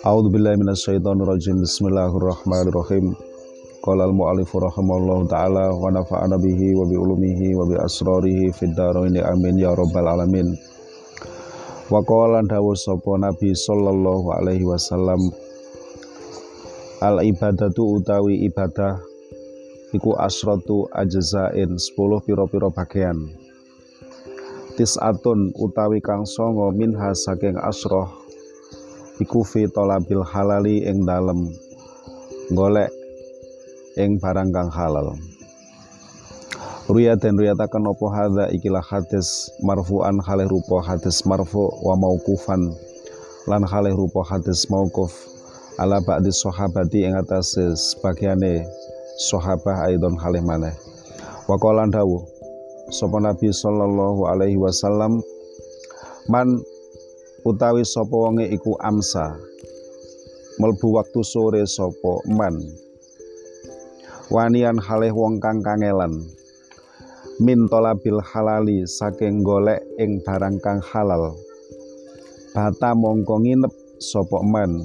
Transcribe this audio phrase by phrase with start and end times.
[0.00, 1.60] A'udzu billahi minasyaitonir rajim.
[1.60, 3.12] Bismillahirrahmanirrahim.
[3.84, 9.12] Qala al-mu'allif rahimallahu taala wa nafa'ana bihi wa bi ulumihi wa bi asrarihi fid dharain
[9.20, 10.56] amin ya rabbal alamin.
[11.92, 15.20] Wa qala dawu sapa Nabi sallallahu alaihi wasallam
[17.04, 19.04] Al ibadatu utawi ibadah
[19.92, 23.39] iku asratu ajzain 10 pira-pira bagian.
[24.78, 28.06] Tis'atun utawi kang songo minha saking asroh
[29.20, 31.52] iku fi talabil halali ing dalem
[32.54, 32.88] golek
[33.98, 35.18] ing barang kang halal.
[36.90, 42.74] Ruya dan ruyatakan opo hadza ikilah hadis marfu'an halih rupa hadis marfu wa mauqufan
[43.46, 45.12] lan halih rupa hadis mauquf.
[45.78, 48.66] Ala ba'di sahabati ing atase sebagiane
[49.16, 50.74] sahabah aidon halih maneh.
[51.46, 52.26] Wa qala dawu
[52.90, 55.22] sapa nabi sallallahu alaihi wasallam
[56.26, 56.58] man
[57.46, 59.38] utawi sapa wonge iku amsa.
[60.60, 62.58] Melbu waktu sore sapa man.
[64.28, 66.20] Wanian halih wong kang kangelan.
[67.40, 71.32] Min tolabil halali saking golek ing barang kang halal.
[72.52, 74.84] Bata mongko nginep sapa man.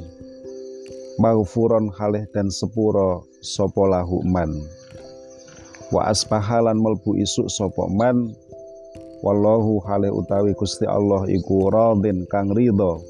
[1.20, 4.85] Maghfuron halih dan sepuro sapa lahu man
[5.94, 8.34] wa asbahalan melbu isuk sapa man?
[9.26, 13.02] Wallahu hale utawi Gusti Allah iku radin kang ridho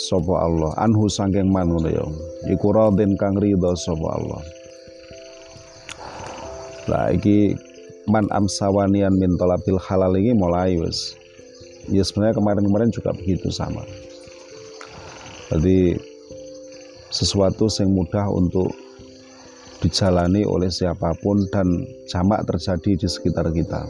[0.00, 0.72] sapa Allah.
[0.80, 2.04] Anhu sangking man ngono ya.
[2.48, 4.42] Iku radin kang ridho sapa Allah.
[6.88, 7.54] Lah iki
[8.08, 11.14] man amsawanian min talabil halal ini mulai wis.
[11.90, 13.82] Ya sebenarnya kemarin-kemarin juga begitu sama.
[15.52, 15.98] Jadi
[17.12, 18.72] sesuatu yang mudah untuk
[19.82, 21.66] dijalani oleh siapa pun dan
[22.06, 23.82] jamak terjadi di sekitar kita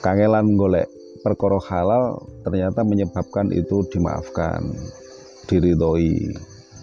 [0.00, 0.86] kangelan golek
[1.26, 4.62] perkara halal ternyata menyebabkan itu dimaafkan,
[5.50, 6.30] diridhoi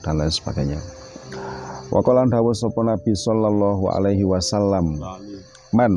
[0.04, 0.84] dan lain sebagainya.
[1.88, 5.00] Wakalan dawuh sapa Nabi sallallahu alaihi wasallam,
[5.72, 5.96] "Man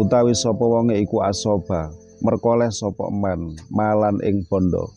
[0.00, 1.92] utawi sapa wonge iku asoba,
[2.24, 4.88] merkoleh sapa man malan ing bondo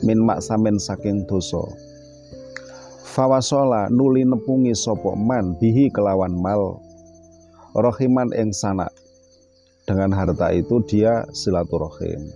[0.00, 1.60] min maksamen saking dosa."
[3.10, 6.78] Fawasola nuli nepungi sapa man bihi kelawan mal.
[7.74, 8.94] Rohiman ing sanak
[9.82, 12.30] dengan harta itu dia silaturahim.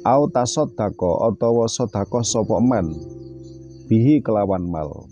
[0.00, 2.88] Au tasoddaqo utawa sedekah sapa man
[3.92, 5.04] bihi kelawan mal.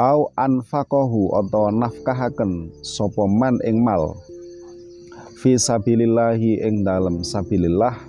[0.00, 4.16] Au anfaqahu utawa nafkahaken sapa man ing mal.
[5.36, 8.08] Fi sabilillahi ing dalem sabilillah.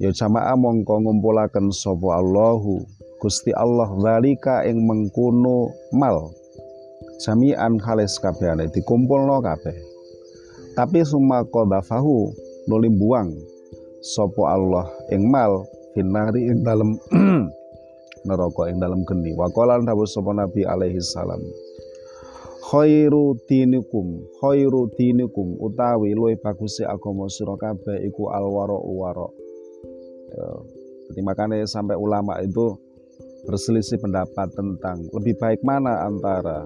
[0.00, 2.93] Ya jamaah mongko ngumpulaken sapa Allahu
[3.24, 6.28] Gusti Allah zalika ing mengkuno mal.
[7.24, 9.72] Jami'an khalis kabehane dikumpulno kabeh.
[10.76, 12.36] Tapi summa qadafahu
[12.68, 13.32] nuli buang
[14.04, 15.64] sopo Allah ing mal
[15.96, 17.00] finari ing dalem
[18.28, 19.32] neraka ing dalem geni.
[19.32, 21.40] Wa qala dawuh sapa nabi alaihi salam
[22.68, 25.56] khairu dinikum khairu dinikum.
[25.64, 29.32] Utawi luwih bagus agama sira kabeh iku alwara wara.
[30.28, 30.48] Ya,
[31.08, 32.74] jadi makanya sampai ulama itu
[33.44, 36.64] berselisih pendapat tentang lebih baik mana antara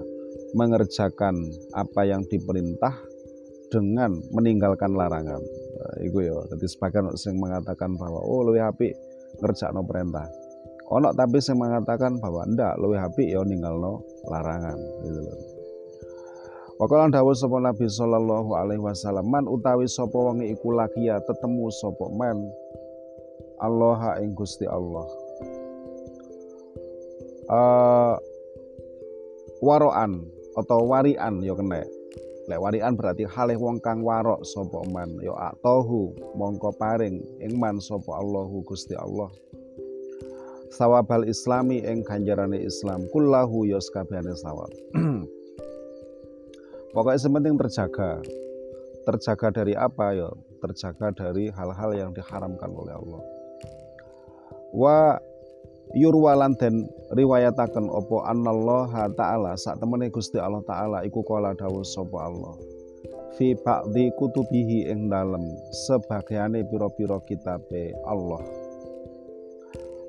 [0.57, 1.35] mengerjakan
[1.77, 2.95] apa yang diperintah
[3.69, 5.39] dengan meninggalkan larangan.
[5.39, 6.33] Nah, itu ya.
[6.49, 8.89] Jadi sebagian yang mengatakan bahwa oh lebih api
[9.71, 10.25] no perintah.
[10.89, 15.39] Ono tapi yang mengatakan bahwa ndak lebih api ya no larangan gitu loh.
[16.79, 22.07] Wakalan dawuh sapa Nabi sallallahu alaihi wasallam man utawi sapa wong iku lakia tetemu sapa
[22.07, 22.39] man
[23.59, 25.28] Allah ing Gusti Allah.
[27.49, 28.13] Uh,
[29.65, 30.21] waroan
[30.53, 31.81] atau warian ya kena
[32.49, 37.77] Lek warian berarti halih wong kang warok sapa man ya atahu mongko paring ing man
[37.77, 39.29] sapa Allahu Gusti Allah.
[40.73, 44.73] Sawabal islami ing ganjarane Islam kullahu ya sakabehane sawab.
[46.97, 48.17] Pokoknya sementing terjaga.
[49.05, 50.29] Terjaga dari apa ya?
[50.57, 53.21] Terjaga dari hal-hal yang diharamkan oleh Allah.
[54.73, 55.21] Wa
[55.97, 59.57] yurwalan dan riwayataken opo anallaha taala.
[59.57, 62.55] Sak temene Gusti Allah taala iku kala dawuh sapa Allah.
[63.37, 65.45] Fi ba'dhi kutubihi ing dalem
[65.87, 68.43] sebagiane pira-pira kitabe Allah.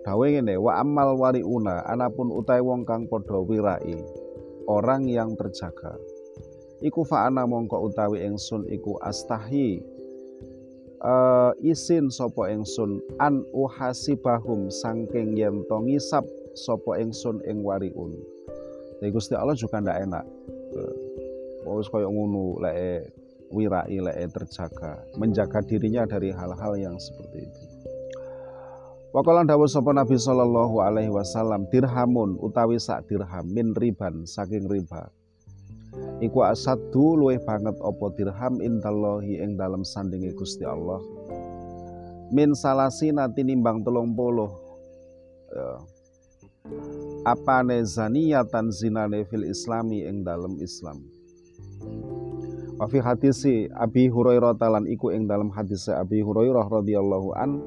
[0.00, 3.94] Dawe ngene wa amal wariuna anapun utai wong kang padha wirai
[4.66, 5.94] orang yang terjaga.
[6.80, 9.84] Iku fa'ana mongko utawi ingsun iku astahi
[11.04, 16.24] uh, isin sopo engsun an uhasibahum sangking yen to ngisap
[16.56, 18.16] sapa ingsun ing wariun.
[19.00, 20.24] Jadi Gusti Allah juga ndak enak.
[21.70, 23.14] Wis koyo ngono lek
[23.50, 23.98] wirai
[24.30, 27.62] terjaga, menjaga dirinya dari hal-hal yang seperti itu.
[29.10, 35.10] Wakalan dawuh sapa Nabi sallallahu alaihi wasallam dirhamun utawi sak dirham min riban saking riba.
[36.20, 41.00] Iku asadu luweh banget apa dirham indallahi ing dalam sandinge Gusti Allah.
[42.28, 44.52] Min salasina tinimbang telung puluh.
[45.48, 45.68] Ya.
[47.24, 51.00] Apane zaniyatan zinane fil islami ing dalam Islam.
[52.76, 57.60] Wa fi hadisi Abi Hurairah talan iku ing dalam hadis Abi Hurairah radhiyallahu an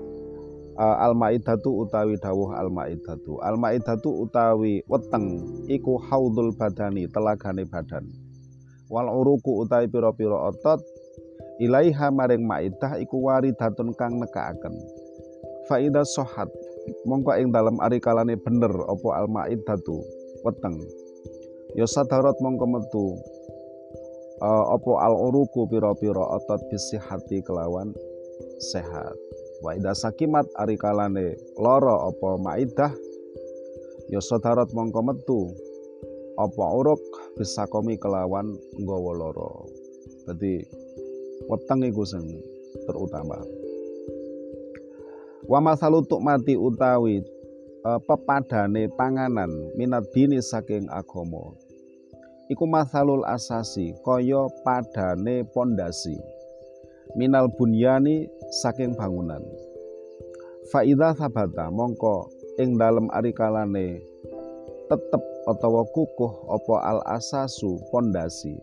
[0.78, 8.10] uh, al-maidatu utawi dawuh al-maidatu al-maidatu utawi weteng iku haudul badani telagane badan
[8.92, 10.80] wal uruku utawi pira-pira otot
[11.62, 14.74] ilaiha maring maidah iku waridatun kang nekaaken.
[15.70, 16.52] Faida sohat
[17.08, 20.04] mongko ing dalam arikalane bener opo al-maidatu
[20.44, 20.76] weteng.
[21.80, 23.06] Ya sadarat mongko metu
[24.44, 27.96] uh, opo al-uruku pira-pira otot bisihati kelawan
[28.60, 29.16] sehat.
[29.64, 32.92] Wa sakimat ari kalane loro apa maidah
[34.12, 34.20] ya
[34.76, 35.56] mongko metu
[36.34, 37.02] apa uruk
[37.38, 39.70] bisa komi kelawan nggawa loro
[40.26, 40.64] dadi
[41.46, 42.26] weteng iku sing
[42.88, 43.38] terutama.
[45.44, 47.20] Wa masalutuk mati utawi
[47.84, 51.52] uh, pepadane panganan minat dini saking agama.
[52.48, 56.16] Iku masalul asasi kaya padane pondasi.
[57.14, 58.26] Minal bunyani
[58.64, 59.44] saking bangunan.
[60.72, 64.00] Faida sabata mongko ing dalem arikalane
[64.88, 68.56] tetep utawa kukuh opo al asasu pondasi.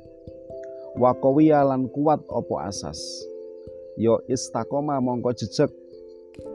[0.97, 2.99] Wakowiya lan kuat opo asas.
[4.01, 5.71] Yo istakoma mongko jejek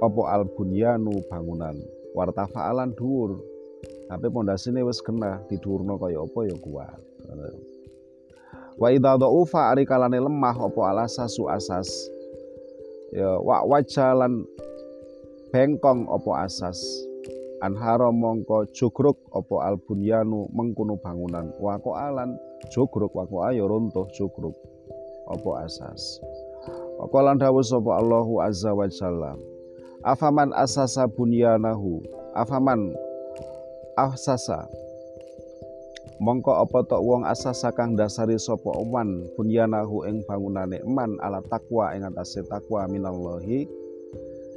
[0.01, 1.77] opo al bunyanu bangunan.
[2.15, 3.39] Wartafaalan dhuwur.
[4.05, 7.01] Tapi pondasine wis kena didhuwurno kaya apa ya kuat.
[8.75, 11.89] Wa idza dhaufa ari kalane lemah apa alasasu asas.
[13.15, 14.43] Ya wa wajalan
[15.49, 16.81] bengkong apa asas.
[17.63, 21.55] Anhara mongko jugruk apa albunyanu mengkuno bangunan.
[21.59, 22.35] Wa alan
[22.73, 24.55] jugruk wa ayo runtuh jugruk
[25.31, 26.19] apa asas.
[26.99, 29.39] Wa qalan dawuh sapa Allahu azza wa jalla.
[30.03, 32.03] Afaman asasa bunyanahu.
[32.35, 32.91] Afaman
[33.95, 34.67] asasa
[36.19, 41.91] mongko apa tok wong asasa kang dasari sapa man bunyanahu ing bangunane man ala takwa
[41.91, 43.67] ing atase takwa minallahi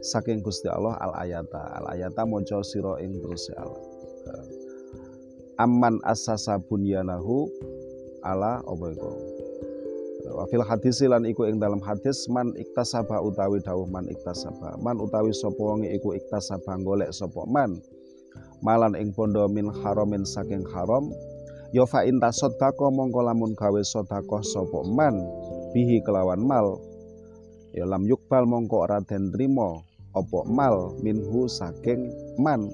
[0.02, 3.82] saking Gusti Allah al ayata al ayata maca sira ing terus Allah.
[5.58, 7.50] Aman asasa bunyanahu
[8.22, 9.12] ala apa iku?
[10.28, 14.78] Wa fil hadis lan iku ing dalam hadis man iktasaba utawi dawuh man iktasaba.
[14.78, 17.82] Man utawi sapa wong iku iktasaba golek sapa man?
[18.62, 21.10] Malan ing pondo min haramin saking haram
[21.68, 25.20] Ya fa in tasaddaqa mongko lamun gawe sedekah sapa man
[25.76, 26.80] bihi kelawan mal
[27.76, 29.84] ya lam yukbal mongko ora den trima
[30.18, 32.10] apa mal minhu saking
[32.42, 32.66] man.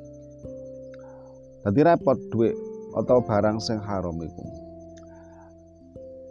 [1.64, 2.56] Dadi repot duit
[2.96, 4.44] atau barang sing haram iku.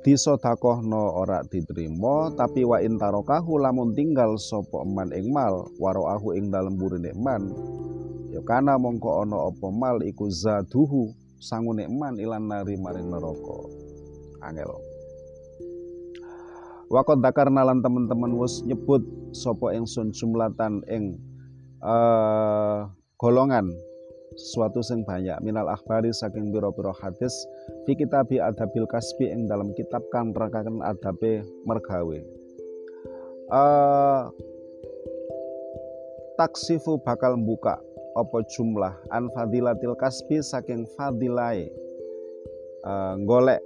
[0.04, 6.76] Disodakohno ora diterima tapi wa intarokahu lamun tinggal sapa man ing mal waroahu ing dalem
[6.76, 7.56] burine man
[8.36, 13.58] ya kana mongko ana apa mal iku zaduhu sangune eman ilan nari maring neraka
[14.42, 14.74] angel
[16.94, 19.02] Wakot dakar nalan teman-teman wus nyebut
[19.34, 21.18] sopo ingsun jumlatan ing
[21.82, 22.86] uh,
[23.18, 23.66] golongan.
[24.38, 27.34] Sesuatu sing banyak minal akhbari saking biro-biro hadis
[27.90, 32.20] fi kitabi adabil kasbi ing dalam kitab kan rakakan adabe mergawe.
[33.50, 34.30] Uh,
[36.38, 37.82] taksifu bakal buka
[38.14, 41.74] apa jumlah an fadilatil kasbi saking fadilai
[42.86, 43.66] uh, golek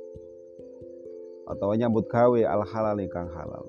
[1.48, 3.66] atau nyambut gawe al halal kang halal.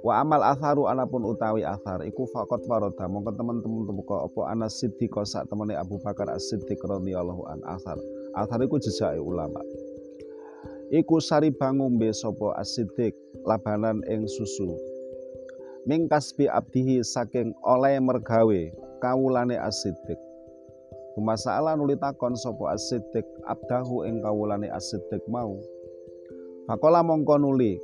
[0.00, 5.12] Wa amal atharu anapun utawi athar iku fakot waroda mongko teman-teman temuka apa ana siddiq
[5.28, 8.00] sak temene Abu Bakar As-Siddiq radhiyallahu an athar.
[8.32, 9.60] Athar iku jejake ulama.
[10.88, 13.12] Iku sari bangombe sapa As-Siddiq
[13.44, 14.72] labanan ing susu.
[15.84, 18.60] Ming kasbi abdihi saking oleh mergawe
[19.00, 20.20] kawulane asidik
[21.16, 25.58] Kumasalah nuli takon sapa asidik abdahu ing kawulane asidik mau
[26.70, 27.82] Fakola mongko nuli.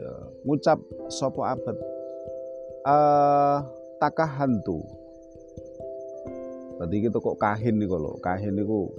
[0.00, 0.12] Ya,
[0.48, 0.80] ngucap
[1.12, 1.76] sapa abad
[2.88, 3.60] uh,
[4.00, 4.80] takahantu
[6.76, 8.92] Tadi kita kok kahin nih kalau kahin niku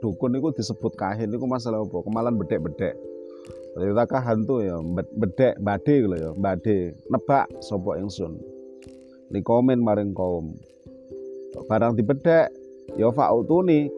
[0.00, 1.96] dukun niku disebut kahin niku masalah apa?
[2.04, 2.96] Kemalan bedek-bedek.
[3.76, 4.80] Tadi takahan tuh ya
[5.12, 8.40] bedek bade gitu ya, bade nebak sapa ingsun.
[9.44, 10.56] komen maring kaum.
[11.68, 12.48] Barang dibedek
[12.96, 13.92] ya fautuni.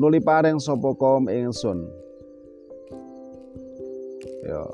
[0.00, 1.97] Nuli paring sapa kaum ingsun
[4.48, 4.64] ya.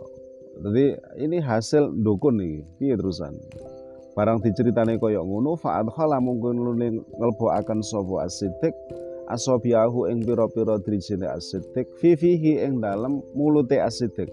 [0.63, 0.85] Jadi
[1.19, 3.35] ini hasil dukun nih piye terusan?
[4.15, 8.71] Barang diceritane koyok ngono fa'ad khala mungkin luling akan sobo asidik
[9.27, 14.31] asobiahu ing pira-pira drijine asidik fifihi ing dalem mulute asidik.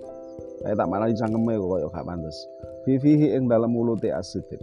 [0.61, 2.37] Kayak tak malah dicangkeme kok koyok gak pantes.
[2.85, 4.61] Fifihi ing dalem mulute asidik.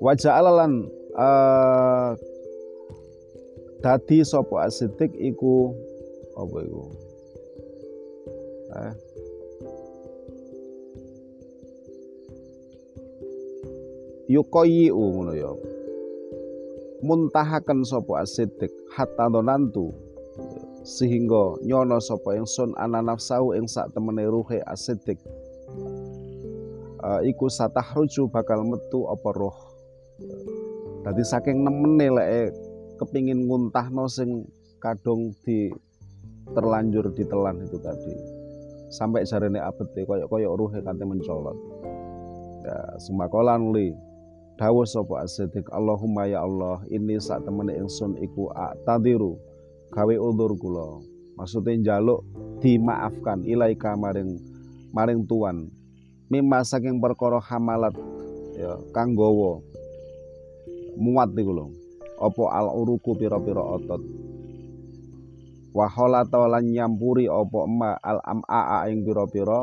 [0.00, 2.16] Wajah alalan uh,
[3.84, 5.76] dadi sapa asidik iku
[6.40, 7.05] apa iku
[8.76, 8.94] eh
[14.26, 15.50] yukoyi ngono ya
[17.06, 19.94] muntahaken sapa asidik hatta donantu
[20.82, 25.18] sehingga nyono sapa ingsun ana nafsau ing sak temene ruhe asidik
[27.06, 29.56] uh, iku satahruju bakal metu apa roh?
[31.06, 32.50] Dadi saking nemene lek
[32.98, 34.42] kepingin nguntahno sing
[34.82, 35.70] kadung di
[36.50, 38.35] terlanjur ditelan itu tadi
[38.88, 41.56] sampai jarene abete koyok ruhe kante mencolot.
[42.66, 43.94] Ya semakolan li.
[44.56, 48.48] Dawuh sapa asidik Allahumma ya Allah ini saat temene ingsun iku
[48.88, 49.36] tadiru
[49.92, 51.04] gawe udur kula.
[51.36, 52.24] Maksudnya njaluk
[52.64, 54.40] dimaafkan ilaika maring
[54.96, 55.68] maring tuan.
[56.32, 57.92] Mimma saking perkara hamalat
[58.56, 59.60] ya kang gawa
[60.96, 61.66] muat niku lho.
[62.16, 64.00] Apa al uruku pira-pira otot
[65.76, 69.60] wa khalata lan nyampuri apa ma al am'a ing pira-pira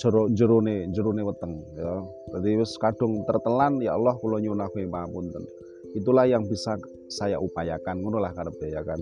[0.00, 2.00] jero jerone jerone weteng ya.
[2.32, 5.44] Jadi wis kadung tertelan ya Allah kula nyuwun pangapunten.
[5.92, 6.80] Itulah yang bisa
[7.12, 8.96] saya upayakan ngono lah karepe ya kan.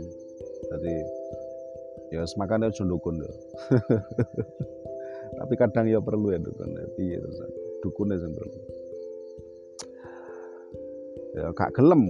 [0.73, 0.95] Jadi
[2.11, 3.31] ya semakane aja dukun ya.
[5.39, 6.85] Tapi kadang ya perlu ya dukun ya.
[6.97, 7.39] Piye terus
[7.85, 8.59] dukune perlu.
[11.37, 12.09] Ya gak gelem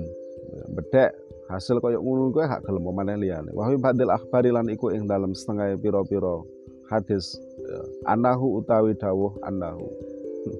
[0.78, 1.10] bedek
[1.46, 3.50] hasil koyo ngono kuwi gak gelem pemane liyane.
[3.54, 6.42] Wa badil akhbari lan iku ing dalam setengah pira-pira
[6.90, 7.80] hadis Ya.
[8.14, 9.90] anahu utawi dawuh anahu.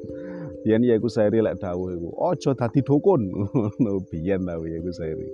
[0.67, 3.31] Biyen ya iku sairi lek dawuh iku aja dadi dukun.
[3.55, 5.29] Ngono biyen ta ya iku sairi.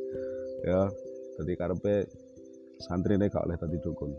[0.68, 0.80] Ya
[1.40, 2.04] dadi karepe
[2.76, 4.12] santrine gak oleh dadi dukun.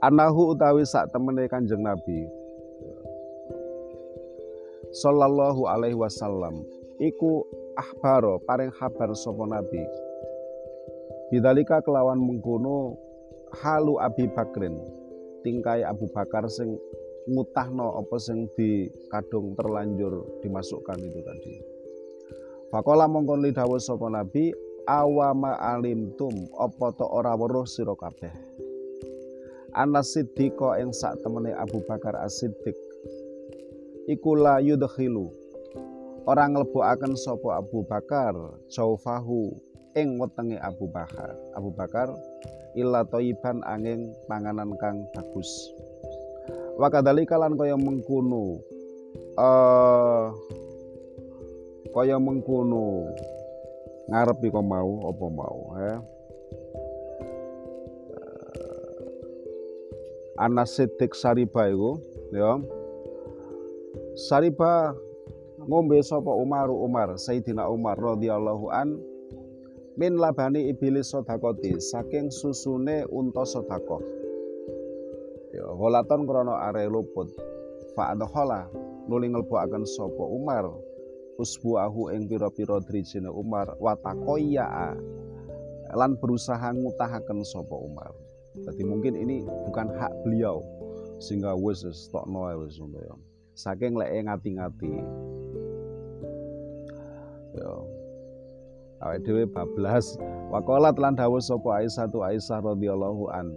[0.00, 2.24] Anahu utawi sak temene Kanjeng Nabi.
[5.04, 6.64] Sallallahu alaihi wasallam
[6.96, 7.44] iku
[7.78, 9.86] ahbaro paring kabar sapa nabi
[11.30, 12.98] bidalika kelawan mengkono
[13.62, 14.74] halu Abi Bakrin
[15.46, 16.74] tingkai Abu Bakar sing
[17.28, 21.54] ngutahno apa sing di kadung terlanjur dimasukkan itu tadi.
[22.72, 24.52] Fakola mongkon lidawu sapa Nabi
[24.88, 28.32] awama alimtum apa to ora weruh sira kabeh.
[29.76, 32.76] Ana siddiqa ing sak temene Abu Bakar As-Siddiq
[34.08, 34.56] iku la
[36.28, 38.36] ora nglebokaken sapa Abu Bakar
[38.68, 39.56] jaufahu
[39.96, 41.32] ing wetenge Abu Bakar.
[41.56, 42.12] Abu Bakar
[42.76, 45.48] illa toyiban angin panganan kang bagus.
[46.76, 48.60] Wa kadzalika lan kaya mengkono
[49.40, 50.30] uh,
[51.96, 53.08] kaya mengkono
[54.12, 55.96] ngarep kok mau apa mau ya
[60.38, 61.98] Anas Siddiq Sariba iku
[62.30, 62.62] ya.
[64.14, 64.94] Sariba
[65.68, 68.96] ngombe sapa Umar Umar Sayyidina Umar radhiyallahu an
[70.00, 74.00] min labani iblis sodakoti saking susune unta sodakoh
[75.52, 77.28] ya holaton krono are luput.
[77.96, 78.68] Fa adkhala
[79.08, 79.32] nuli
[79.84, 80.70] sopo Umar.
[81.38, 84.98] Usbuahu ing pira-pira drijine Umar watakoya
[85.94, 88.10] lan berusaha ngutahaken sopo Umar.
[88.58, 90.66] Jadi mungkin ini bukan hak beliau
[91.22, 93.14] sehingga wis stokno wis ngono ya.
[93.54, 94.92] Saking lek ngati-ngati
[97.58, 97.74] ya
[99.02, 100.18] awake dhewe bablas
[100.50, 103.54] waqalat lan dawuh sapa Aisyah tu Aisyah radhiyallahu an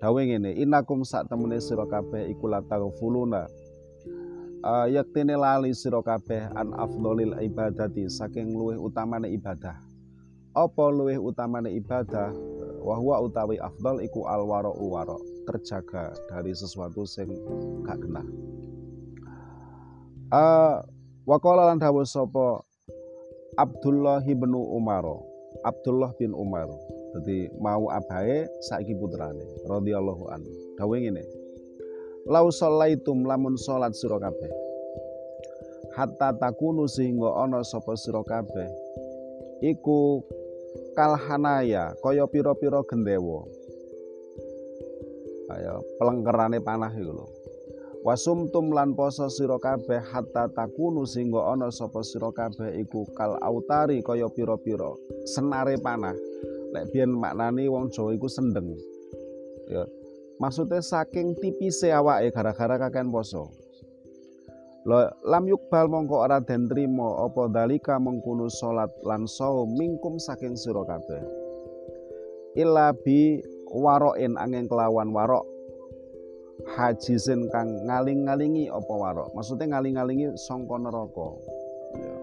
[0.00, 3.48] dawuh ngene inakum sak temene sira kabeh iku lataghfuluna
[4.64, 9.76] uh, yaktine lali sira kabeh an afdolil ibadati saking luwih utamane ibadah
[10.56, 12.32] apa luwih utamane ibadah?
[12.86, 17.26] Wahwa utawi afdol iku alwaro uwaro terjaga dari sesuatu sing
[17.82, 18.22] gak kena
[20.30, 20.86] uh,
[21.26, 22.62] Waqala lan dawuh sapa
[23.56, 25.04] Abdullah bin Umar.
[25.64, 26.68] Abdullah bin Umar.
[27.16, 30.44] Jadi mau abahe saiki putrane radhiyallahu an
[30.76, 31.24] dawuh ngene
[32.28, 34.52] lau sholaitum lamun salat sira kabeh
[35.96, 38.68] hatta takunu sehingga ana sapa sira kabeh
[39.64, 40.20] iku
[40.92, 43.48] kalhanaya kaya pira-pira gendewa.
[45.56, 47.26] Ayo pelengkerane panah iku lho
[48.06, 53.98] wasumtum lan poso sira kabeh hatta takunu sehingga ana sapa sira kabeh iku kal autari
[53.98, 54.94] kaya pira-pira.
[55.26, 56.14] Senare panah.
[56.70, 58.78] Lek biyen maknane wong Jawa iku sendeng.
[59.66, 59.82] Ya.
[60.38, 63.50] Maksudnya saking tipise awake gara-gara kakean poso.
[64.86, 70.54] Lo lam yukbal mongko ora den trima apa dalika mengkono salat lan saum mingkum saking
[70.54, 71.26] sira kabeh.
[72.54, 73.42] Illa bi
[73.74, 75.55] waroin angin kelawan warok
[76.64, 79.28] hajizin kang ngaling-ngalingi apa warok.
[79.36, 81.28] Maksudnya ngaling-ngalingi sangka neraka.
[82.00, 82.14] Ya.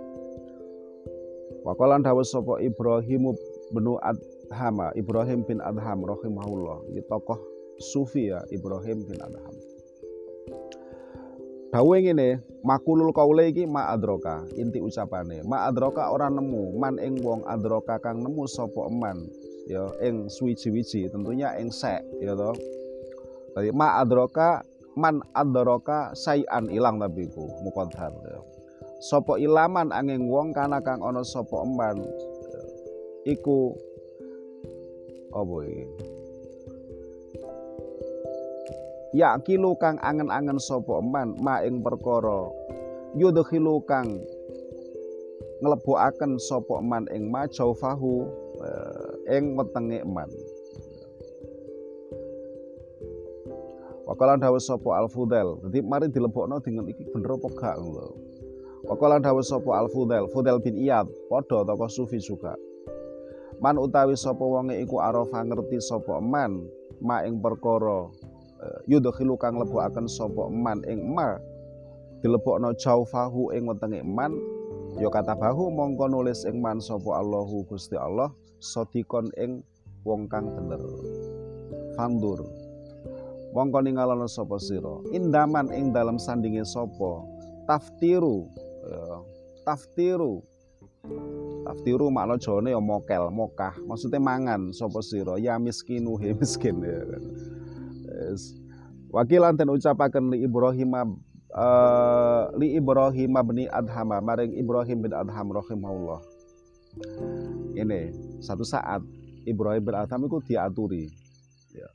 [1.63, 3.37] Wakalan dawuh sapa Ibrahim
[3.71, 6.89] bin Adham, Ibrahim bin Adham rahimahullah.
[6.91, 7.39] Iki tokoh
[7.79, 9.55] sufi ya Ibrahim bin Adham.
[11.73, 15.41] Dawe ngene, makulul kaule iki ma adroka, inti ucapane.
[15.41, 19.25] Ma adroka ora nemu, man ing wong adroka kang nemu sapa eman,
[19.65, 22.53] ya ing suwiji-wiji, tentunya ing sek, ya to.
[23.53, 24.65] Tadi ma adroka
[24.98, 28.41] man adroka sayan ilang tapi iku muqaddar ya.
[29.03, 32.01] Sapa ilaman angin wong kana kang ana sapa eman
[33.27, 33.75] iku
[35.33, 35.86] apa iki?
[39.13, 42.50] yakilu kang angen-angen sapa man ma ing perkara
[43.13, 44.10] yudkhilu kang
[45.62, 48.25] nglebokaken sapa man ing ma jaufahu
[48.65, 50.27] eh, ing wetenge man
[54.13, 55.58] Wakalan dawa sopo al fudel.
[55.65, 58.13] Jadi mari dilebokno dengan iki bener apa gak lho.
[58.86, 60.29] Wakalan dawa sopo al fudel.
[60.62, 61.10] Bin Iyad.
[61.25, 62.53] Podo toko sufi juga.
[63.58, 66.62] Man utawi sopo wonge iku arofa ngerti sopo man.
[67.01, 68.13] Ma ing perkara
[68.88, 71.36] yudkhilu kang lebokaken sapa man ing ma
[72.24, 74.32] dilebokno jaufahu ing wetenge man
[75.00, 78.32] ya kata bahu mongko nulis ing man sapa Allahu Gusti Allah
[78.63, 79.63] sodikon ing
[80.08, 80.79] wong kang bener
[82.00, 82.39] fandur
[83.53, 85.00] mongko ningalono sapa sira.
[85.13, 87.24] Indaman ing dalam sandinge sapa?
[87.69, 88.50] Taftiru.
[88.83, 89.03] Ya,
[89.63, 90.43] taftiru.
[91.63, 93.77] Taftiru makna jane ya mokel mokah.
[93.88, 95.39] Maksudnya mangan sapa sira.
[95.39, 96.81] Ya miskinu he miskin.
[96.81, 97.05] Ya.
[97.05, 97.24] Kan.
[99.13, 100.89] Wakilan dan ucapakan li Ibrahim
[101.53, 106.19] uh, li Ibrahim bin Adham maring Ibrahim bin Adham rahimahullah.
[107.77, 108.10] Ini
[108.41, 109.06] satu saat
[109.45, 111.06] Ibrahim bin Adham itu diaturi.
[111.77, 111.89] Ya.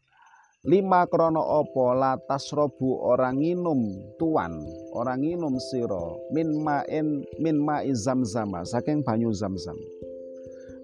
[0.69, 3.89] Lima krono opo latas robu orang minum
[4.21, 4.53] tuan
[4.93, 9.81] orang minum siro min main min mai zam zama saking banyu zam zam.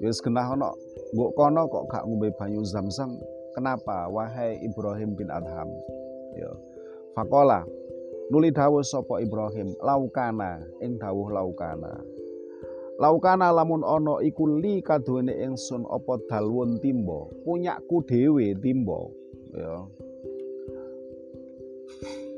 [0.01, 0.73] Wis kena ono
[1.37, 3.20] kono kok gak ngombe banyu zam zam
[3.55, 5.70] Kenapa wahai Ibrahim bin Adham?
[6.35, 6.51] Ya.
[7.14, 7.62] Fakola
[8.35, 12.03] nuli dawuh sapa Ibrahim laukana ing dawuh laukana.
[12.99, 19.07] Laukana lamun ono iku li kaduwene ingsun apa dalwun timba, punyaku dhewe timba.
[19.55, 19.75] Ya.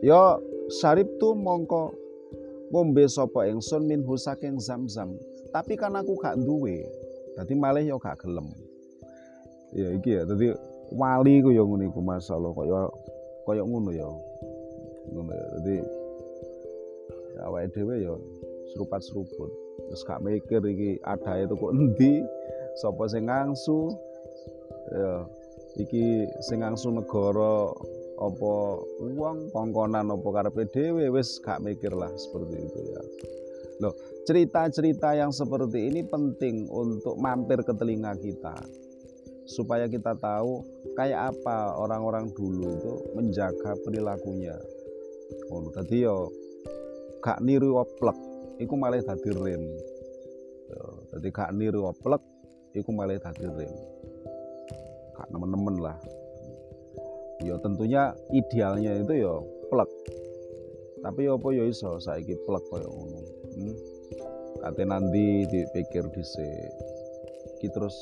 [0.05, 0.21] Ya
[0.69, 1.97] sarip tu mongko
[2.69, 5.17] ngombe sapa ingsun minhu saking zam-zam.
[5.51, 6.85] Tapi kan aku gak duwe.
[7.41, 8.49] Dadi malih ya gak gelem.
[9.73, 10.53] Ya iki ya, dadi
[10.93, 12.81] wali ku ya ngene iku masalah kaya
[13.49, 14.09] kaya ngono ya.
[15.13, 15.47] Ngono ya.
[15.59, 15.77] Dadi
[17.45, 18.15] awake dhewe ya
[18.75, 19.51] serupat-seruput.
[19.89, 22.21] Terus gak mikir iki adae kok endi,
[22.81, 23.97] sapa sing ngangsu.
[24.93, 25.25] Ya
[25.77, 27.73] iki sing ngangsu negara
[28.17, 28.55] apa
[29.05, 33.03] uang kongkonan apa karepe dhewe wis gak mikir lah seperti itu ya.
[33.85, 33.93] Loh,
[34.25, 38.57] cerita-cerita yang seperti ini penting untuk mampir ke telinga kita
[39.45, 40.65] supaya kita tahu
[40.97, 44.57] kayak apa orang-orang dulu itu menjaga perilakunya.
[45.53, 46.33] Oh, tadi yo
[47.21, 48.17] gak niru oplek,
[48.65, 49.62] iku malah tadi rem.
[51.12, 52.23] Tadi gak niru oplek,
[52.73, 53.96] iku malah tadi rem.
[55.37, 56.01] Nemen-nemen lah.
[57.44, 59.35] Ya tentunya idealnya itu ya
[59.68, 59.90] plek.
[61.05, 63.20] Tapi apa ya iso saiki plek kaya ngono.
[63.53, 63.75] Hmm?
[64.88, 66.72] Nanti dipikir dhisik.
[67.61, 67.92] Ki terus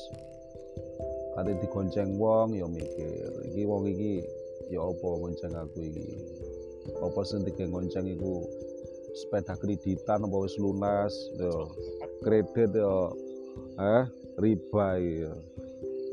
[1.35, 4.23] kate digonceng wong ya mikir iki wong iki
[4.71, 6.07] ya apa gonceng aku iki
[7.03, 8.47] apa sing gonceng iku
[9.19, 11.51] sepeda kreditan apa wis lunas ya
[12.23, 12.95] kredit ya
[13.83, 14.05] eh
[14.39, 15.33] riba ya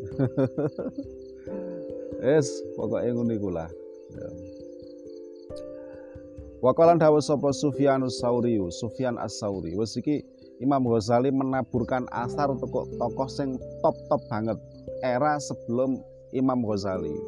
[2.37, 2.47] es
[2.79, 3.71] pokoknya ngono iku lah
[4.15, 4.29] ya.
[6.63, 9.75] Wakalan dawa sapa Sufyanus Sauri, Sufyan As-Sauri.
[9.75, 10.23] Wis iki
[10.63, 14.55] Imam Ghazali menaburkan asar tokoh tokoh sing top-top banget
[15.03, 15.99] era sebelum
[16.31, 17.19] Imam Ghazali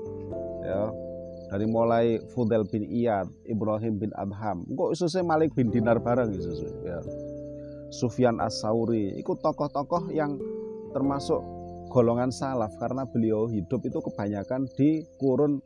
[0.63, 0.95] ya
[1.51, 6.73] dari mulai Fudel bin Iyad, Ibrahim bin Adham, kok isusnya Malik bin Dinar bareng isusnya
[6.83, 6.99] ya.
[7.95, 10.35] Sufyan As-Sauri, itu tokoh-tokoh yang
[10.91, 11.39] termasuk
[11.95, 15.63] golongan salaf karena beliau hidup itu kebanyakan di kurun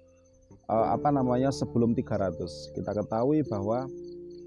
[0.68, 2.76] uh, apa namanya sebelum 300.
[2.76, 3.88] Kita ketahui bahwa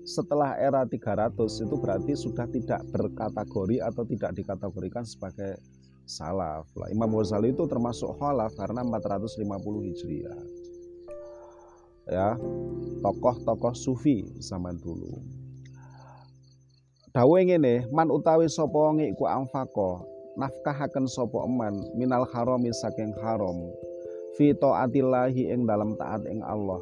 [0.06, 5.58] setelah era 300 itu berarti sudah tidak berkategori atau tidak dikategorikan sebagai
[6.06, 6.86] salaf lah.
[6.94, 9.42] Imam Ghazali itu termasuk khalaf karena 450
[9.90, 10.42] Hijriah.
[12.10, 12.36] ya
[13.06, 15.22] tokoh-tokoh sufi zaman dulu
[17.14, 20.02] dawe ngene man utawi sapa wong iku amfako
[20.40, 23.58] nafkahaken sapa eman minal harami saking haram
[24.40, 26.80] fi taatillahi ing dalam taat ing Allah.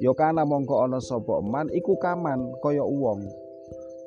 [0.00, 3.24] Ya kana mongko ana sapa eman iku kaman kaya wong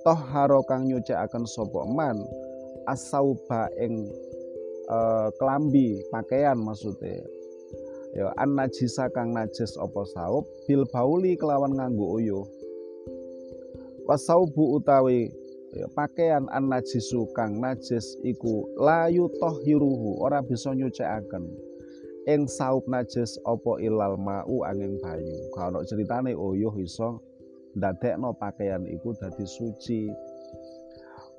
[0.01, 2.17] toh haro kang nyucikaken sapa eman
[2.89, 4.09] asauba ing
[4.91, 7.23] uh, kelambi pakaian maksudnya
[8.13, 12.45] ya an najisa kang najis apa saup bil bauli kelawan nganggo uyuh
[14.05, 15.31] wasaubu utawi
[15.97, 21.49] pakaian an najisu kang najis iku layu tohiruhu ora bisa nyucikaken
[22.29, 27.19] ing saup najis apa ilal mau angin banyu kalau ceritane uyuh iso
[27.73, 30.13] ndadekno pakaian iku dadi suci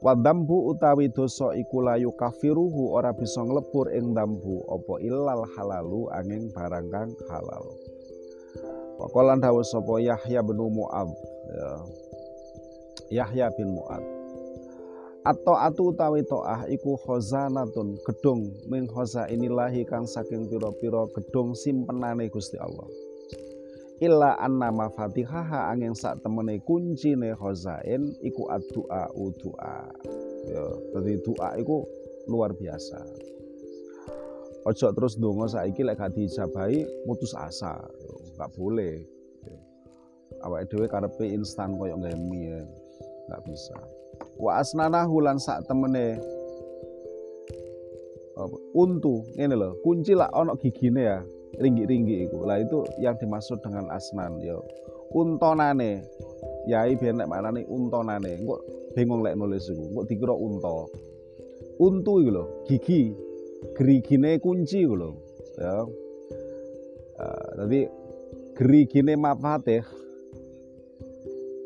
[0.04, 6.52] Wadambu utawi dosa iku layu kafiruhu ora bisa nglebur ing dambu apa ilal halalu angin
[6.52, 7.64] barang kang halal.
[9.00, 11.08] Pakolan dawuh sapa Yahya bin Mu'ad
[11.48, 11.68] ya.
[13.24, 14.13] Yahya bin Mu'ad
[15.24, 18.52] atau atu utawi to'ah iku khazanatun gedung.
[18.68, 22.84] Min khoza inilahi kang saking piro-piro gedung simpenane Gusti Allah.
[24.04, 29.76] Illa anna mafatihaha angin sak temene kuncine khazain iku addu'a udu'a.
[30.44, 31.88] Ya dadi doa iku
[32.28, 33.00] luar biasa.
[34.68, 37.80] Ojo terus donga saiki lek gak dijabahi putus asa.
[38.36, 39.00] Gak boleh.
[40.44, 42.60] Awake dhewe karepe instan koyo gawe mie
[43.32, 43.76] gak bisa
[44.38, 46.18] wa asnanahu lan sak temene
[48.74, 49.22] untu.
[49.38, 51.18] Ngene lho kunci lah ana gigine ya
[51.54, 54.66] ringgi-ringgi itu lah itu yang dimaksud dengan asnan yo
[55.14, 56.02] untonane
[56.66, 58.42] yai biar nek mana nih untonane.
[58.42, 58.60] Kok
[58.98, 60.90] bingung lek nulis iku kok dikira unta.
[61.78, 63.14] Untu iku lho gigi
[63.78, 65.14] gerigine kunci iku
[65.58, 65.86] ya.
[67.14, 67.86] Uh, jadi
[68.58, 69.86] gerigine mafatih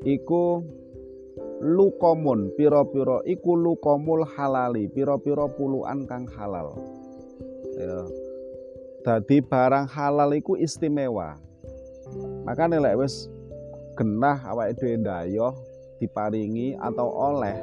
[0.04, 0.60] iku
[1.58, 6.78] lukomun piro-piro iku lukomul halali piro-piro puluhan kang halal
[7.74, 8.06] ya
[9.08, 11.38] Dadi barang halal iku istimewa.
[12.44, 13.30] Maka nilai wis
[13.96, 15.56] genah awake dhewe ndayoh
[15.96, 17.56] diparingi atau oleh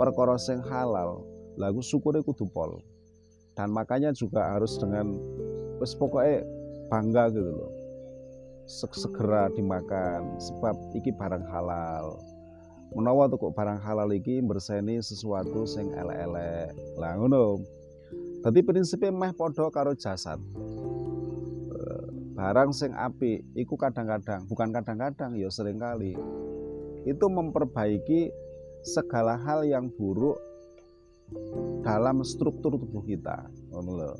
[0.00, 1.22] perkara sing halal.
[1.60, 2.80] Lagu syukure kudu pol.
[3.54, 5.14] Dan makanya juga harus dengan
[5.78, 6.42] wis pokoknya
[6.90, 7.72] bangga gitu loh.
[8.66, 12.18] Segera dimakan sebab iki barang halal.
[12.90, 16.74] Menawa tuh barang halal iki berseni sesuatu sing elek-elek.
[16.98, 17.62] Lah ngono.
[18.40, 20.40] Tadi prinsipnya meh podo karo jasad.
[21.70, 26.16] Eh, barang sing api iku kadang-kadang, bukan kadang-kadang ya sering kali
[27.04, 28.32] itu memperbaiki
[28.80, 30.40] segala hal yang buruk
[31.84, 33.44] dalam struktur tubuh kita.
[33.70, 34.12] Ngono lho.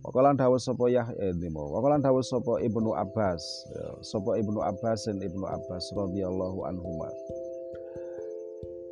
[0.00, 1.76] Wakalan dawu sapa ya eh nimo.
[1.76, 7.12] Wakalan dawu sapa Ibnu Abbas, ya, sapa Ibnu Abbas dan Ibnu Abbas radhiyallahu anhuma.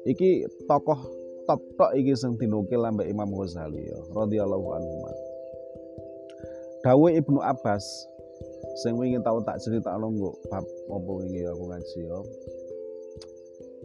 [0.09, 0.97] Iki tokoh
[1.45, 4.97] top tok iki sing dinukil ambek Imam Ghazali ya radhiyallahu anhu.
[6.81, 7.85] Dawe Ibnu Abbas
[8.81, 12.21] sing wingi tau tak cerita nggo bab apa wingi aku ngaji ya.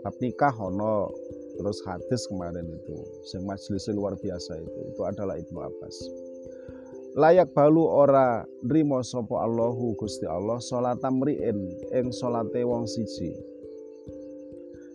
[0.04, 1.12] Bab nikah ono
[1.60, 5.96] terus hadis kemarin itu sing majelis luar biasa itu itu adalah Ibnu Abbas.
[7.20, 11.60] Layak balu ora nrimo sapa Allahu Gusti Allah salat mriin
[11.94, 13.53] ing salate wong siji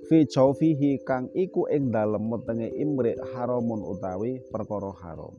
[0.09, 5.37] fi jaufihi kang iku ing dalem metenge imrik haramun utawi perkara haram.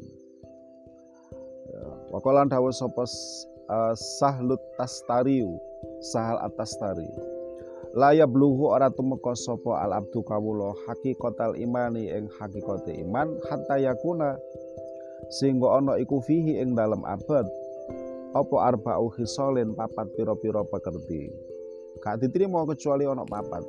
[1.69, 3.05] Ya, Wakalan dawuh sapa
[3.69, 5.57] uh, Sahlut Tastariu
[6.01, 7.05] Sahal Atastari
[7.97, 14.37] Laya bluhu ora tumeka sapa al abdu kawula hakikatal imani ing hakikate iman hatta yakuna
[15.41, 17.49] sehingga ana iku fihi ing dalem abad
[18.37, 21.33] apa arba'u khisalin papat pira-pira pekerti.
[22.05, 23.65] Gak diterima kecuali ana papat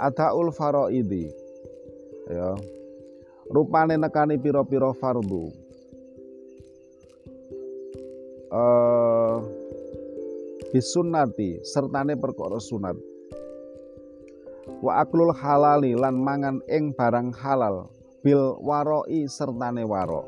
[0.00, 1.30] adaul faraidi.
[2.30, 2.56] Ya.
[3.52, 5.52] Rupane nekani pira-pira fardu.
[8.54, 9.36] Eh
[10.74, 12.98] bisunnati sertane perkara sunat.
[14.82, 17.86] Wa aklul halali lan mangan ing barang halal
[18.26, 20.26] bil waroi sertane waro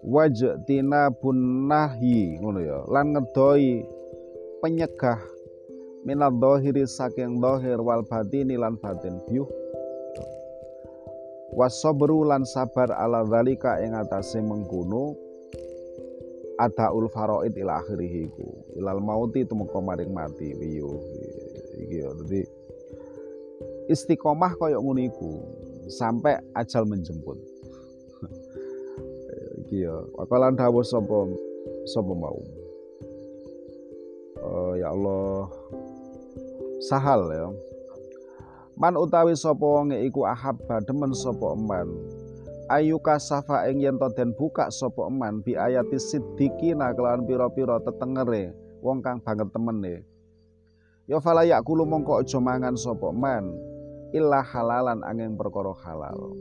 [0.00, 2.78] wajtina bunnahi ngono ya.
[2.88, 3.84] Lan ngedoi
[4.64, 5.20] penyegah
[6.04, 9.20] minal dohiri saking dohir wal batini lan batin.
[9.28, 9.48] Biuh
[11.50, 15.18] wasobru lan sabar ala dalika ing atase mengkono
[16.60, 18.48] ada ul faraid ila akhirih iku.
[18.76, 20.52] Ilal mauti tumeka maring mati.
[20.56, 21.00] Wiyo
[21.80, 22.10] iki ya.
[22.12, 22.42] Dadi
[23.90, 25.30] istiqomah kaya ngono iku
[25.90, 27.34] sampai ajal menjemput.
[29.66, 29.96] Iki ya.
[30.14, 31.26] Wakalan dawuh sapa
[31.88, 32.38] sapa mau.
[34.76, 35.50] Ya Allah
[36.80, 37.48] sahal ya.
[38.80, 41.88] Man utawi sapa wonge iku ahabba demen sapa eman.
[42.72, 49.04] Ayu kasafa ing yen den buka sapa eman bi ayati siddiqina kelawan pira-pira tetengere wong
[49.04, 50.00] kang banget temene.
[51.04, 53.52] Ya fala yakulu mongko aja mangan sapa eman
[54.16, 56.32] illa halalan angin perkara halal.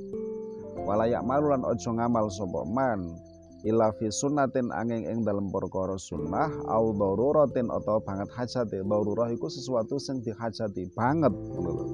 [0.80, 3.20] Walayak malulan ojo ngamal sapa man
[3.68, 9.52] illa fi sunnatin angin ing dalam perkara sunnah au daruratin atau banget hajati darurah iku
[9.52, 11.86] sesuatu sing dihajati banget ngono lho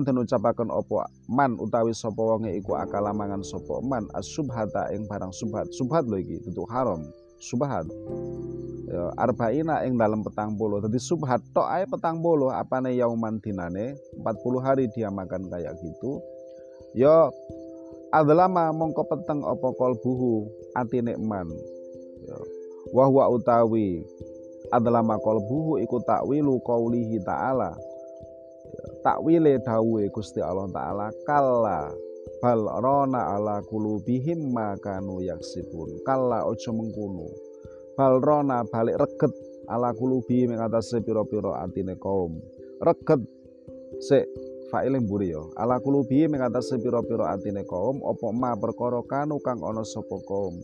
[0.00, 5.32] den ucapaken apa man utawi sapa wonge iku akala mangan sapa man asubhata ing barang
[5.36, 5.68] subhat.
[5.76, 7.04] Subhat lho iki tutuk haram.
[7.44, 7.84] Subhat.
[8.88, 10.80] Ya arba'ina ing dalam petang puluh.
[10.80, 16.18] Jadi subhat tok ae petang puluh apane yauman dinane 40 hari dia makan kayak gitu
[16.96, 17.30] ya
[18.10, 21.48] adlama mongko peteng apa kalbuhu atine man
[22.26, 22.38] ya.
[22.90, 24.02] Wa utawi.
[24.70, 27.74] Adlama kalbuhu iku takwilu qaulihi ta'ala.
[28.70, 31.90] Ya, takwile dawuhe Gusti Allah taala kalla
[32.38, 35.90] bal rona ala kulubihim makanu yaksibun.
[36.06, 37.26] Kalla ojo mengkunu
[37.98, 39.34] bal rona balik reget
[39.66, 42.38] ala kulubi ing atase pira-pira atine kaum.
[42.78, 43.22] Reget
[43.98, 44.24] sik
[44.70, 49.82] faile mburi ya ala kulubi mengatas pira-pira atine kaum apa ma perkara kanu kang ana
[49.82, 50.54] sapa kaum?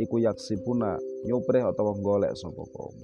[0.00, 0.96] Iku yaksipuna
[1.28, 2.96] nyupreh utawa golek sapa kaum.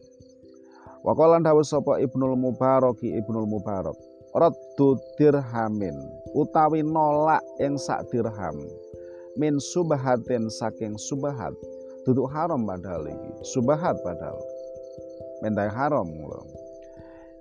[1.05, 3.95] Waqalan dawuh sapa Ibnul Mubarak Ibnul Mubarak.
[4.33, 5.95] Raddu dirhamin
[6.33, 8.57] utawi nolak ing sak dirham.
[9.37, 11.53] Min subahatin saking subahat.
[12.09, 13.31] Duduk haram padahal iki.
[13.45, 14.41] Subahat padahal.
[15.45, 16.58] Mendai haram lho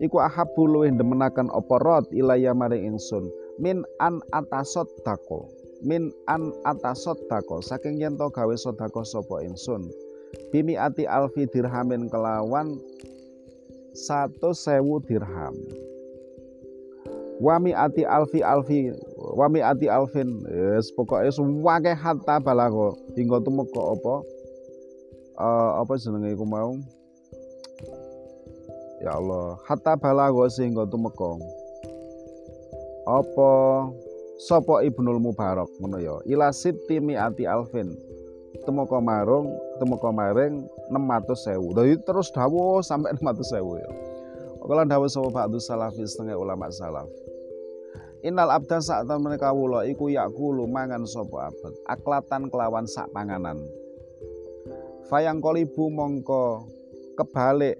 [0.03, 3.25] iku ahabu luwih demenaken apa rot ilaya maring ingsun.
[3.57, 5.49] Min an atasot dako
[5.85, 9.89] min an atasot dako saking yen to gawe sedekah sapa ingsun.
[10.53, 12.77] Bimi ati alfi dirhamin kelawan
[13.95, 15.55] satu sewu dirham.
[17.37, 18.93] Wami ati alfi alfi
[19.37, 20.41] wami ati alfin.
[20.49, 22.97] Yes, pokoknya suwake hatta balago.
[23.13, 24.15] Hingga tumeka apa?
[25.37, 26.73] Uh, apa jenenge iku mau
[28.97, 31.37] Ya Allah, hatta balago sehingga tumeka.
[33.05, 33.51] Apa
[34.41, 36.17] sapa Ibnul Mubarak ngono ya.
[36.25, 37.93] Ila sitti miati alfin.
[38.65, 41.77] Tumeka marung, tumeka maring 600.000.
[41.77, 43.89] Dadi terus dawuh sampai 600.000 ya.
[44.67, 47.07] Kala dawuh sapa ba'du salafi setengah ulama salaf.
[48.25, 53.61] Innal abda sak temene kawula iku yakulu mangan sapa abad aklatan kelawan sak panganan.
[55.07, 56.67] Fayang kolibu mongko
[57.15, 57.79] kebalik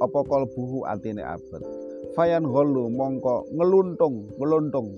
[0.00, 1.62] apa kalbuhu atine abet?
[2.14, 4.88] Fayan gholu mongko ngeluntung ngeluntung.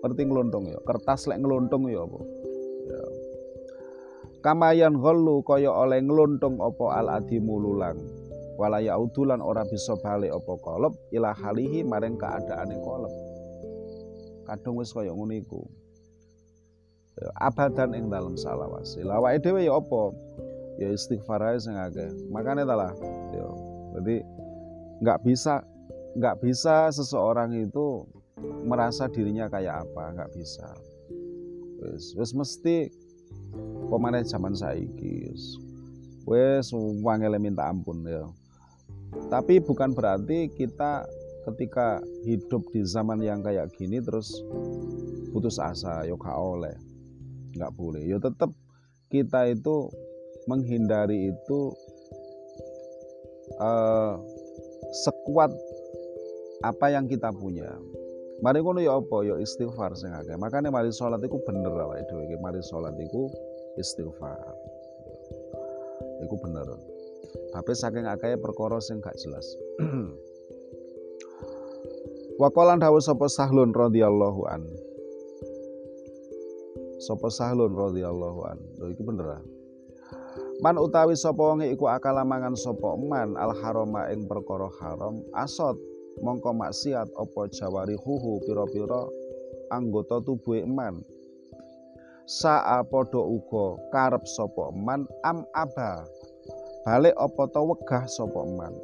[0.00, 0.78] Ngerti ngeluntung ya?
[0.86, 2.20] Kertas lek ngeluntung ya apa?
[2.88, 3.04] Ya.
[4.40, 7.98] Kamayan gholu kaya oleh ngeluntung apa al adimu lulang.
[8.60, 13.12] Wala yaudulan ora bisa balik apa kolop ila halihi maring keadaane kolop
[14.50, 15.62] kadung wis kaya ngono iku.
[17.14, 20.10] Ya, abadan ing dalam salawasi lawake dhewe ya apa?
[20.82, 22.10] Ya istighfar ae sing akeh.
[22.34, 23.46] Makane ya
[23.98, 24.22] jadi
[25.00, 25.64] nggak bisa
[26.18, 28.04] nggak bisa seseorang itu
[28.66, 30.68] merasa dirinya kayak apa nggak bisa.
[31.80, 32.90] Wes wes mesti
[33.88, 35.30] pemain zaman saiki
[36.28, 36.74] wes.
[37.02, 38.26] Wangele minta ampun ya.
[39.30, 41.06] Tapi bukan berarti kita
[41.50, 44.30] ketika hidup di zaman yang kayak gini terus
[45.32, 46.74] putus asa yo oleh.
[47.56, 48.02] Nggak boleh.
[48.06, 48.52] Yo tetap
[49.10, 49.90] kita itu
[50.46, 51.74] menghindari itu
[53.60, 54.16] uh,
[55.04, 55.52] sekuat
[56.64, 57.68] apa yang kita punya.
[58.40, 60.32] Mari ngono ya apa ya istighfar sing akeh.
[60.40, 62.36] Makane mari salat iku bener awake dhewe iki.
[62.40, 63.28] Mari salat iku
[63.76, 64.56] istighfar.
[66.24, 66.64] Iku bener.
[67.52, 69.44] Tapi saking akeh perkara sing gak jelas.
[72.40, 74.64] Waqalan dawuh sapa Sahlun radhiyallahu an.
[77.04, 78.58] Sapa Sahlun radhiyallahu an.
[78.80, 79.42] Lho iki bener ah.
[80.60, 85.80] Man utawi sapa wonge iku akala mangan sapa man al harama ing perkara haram asot.
[86.20, 89.08] Mongko maksiat apa jawari huhu pira-pira
[89.72, 91.00] anggota tubuh man.
[92.28, 96.04] Saa padha uga karep sapa man am aba.
[96.84, 98.76] Balik apa to wegah sapa man?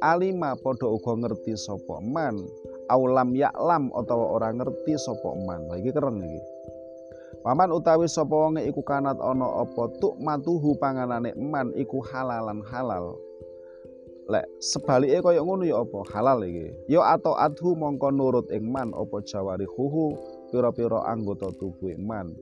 [0.00, 2.40] Alima padha uga ngerti sapa man?
[2.88, 5.60] Aulam yaklam utawa ora ngerti sapa man?
[5.76, 6.40] Iki keren iki
[7.46, 13.14] Paman utawi sapa wonge iku kanat ana apa tuk matuhu panganane eman iku halalan halal.
[14.26, 16.74] Lek sebalike kaya ngono ya apa halal iki.
[16.90, 20.18] Ya atau adhu mongko nurut ing man apa jawari huhu
[20.50, 22.34] pira-pira anggota tubuh man.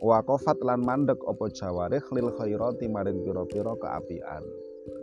[0.00, 4.40] Waqafat lan mandek apa jawari lil khairati maring pira-pira keapian.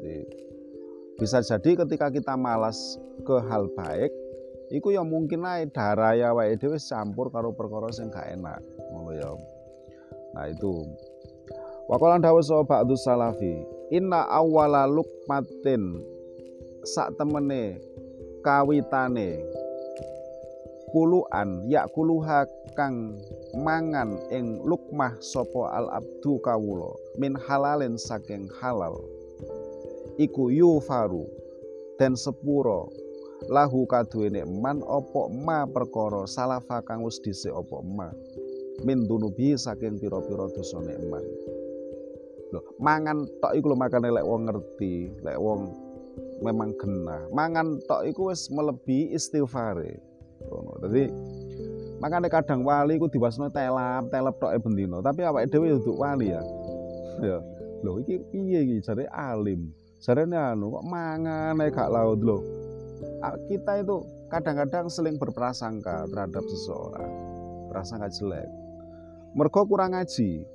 [0.01, 0.25] Jadi
[1.21, 4.09] bisa jadi ketika kita malas ke hal baik
[4.73, 8.57] iku ya mungkin ae darah ya wae dhewe campur karo perkara sing gak enak
[8.93, 9.31] ngono ya.
[10.37, 10.85] Nah itu.
[11.89, 13.59] Wakolan dawuh sapa ba'du salafi
[13.91, 15.99] inna awwala lukmatin
[16.87, 17.75] sak temene
[18.39, 19.43] kawitane
[20.95, 22.47] kuluan ya kuluha
[22.79, 23.19] kang
[23.57, 28.95] mangan ing lukmah sopo al abdu kawulo min halalin saking halal.
[30.21, 31.25] Iku yufaru
[31.97, 32.93] dan sepuro
[33.51, 38.13] lahu kaduwene man opo ma perkara salafa kang wis dhisik opo ma
[38.83, 41.23] min dunubi saking pira-pira dosane eman
[42.53, 45.73] lho mangan tok iku lho makane lek wong ngerti lek wong
[46.43, 47.23] memang genah.
[47.33, 49.97] Mangan tok iku wis melebihi istighfare.
[50.45, 50.71] Ngono.
[50.85, 51.09] Dadi
[52.03, 56.35] makane kadang wali iku diwasno telap telep tok e bendina tapi awake dhewe duduk wali
[56.35, 56.43] ya.
[57.21, 57.37] Ya.
[57.85, 58.81] Lho iki piye iki?
[58.81, 59.69] Jare alim.
[60.01, 62.19] Jarene anu kok mangan ae gak laut?
[62.25, 62.41] Lho
[63.47, 64.01] kita itu
[64.33, 67.11] kadang-kadang seling berprasangka terhadap seseorang.
[67.69, 68.49] Prasangka jelek
[69.33, 70.45] mergo kurang ngaji.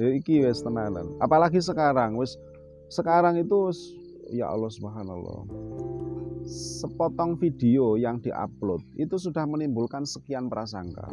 [0.00, 1.16] Ya iki wis tenanan.
[1.20, 2.36] Apalagi sekarang wis
[2.88, 3.72] sekarang itu
[4.32, 5.48] ya Allah subhanallah.
[6.48, 11.08] Sepotong video yang diupload itu sudah menimbulkan sekian prasangka.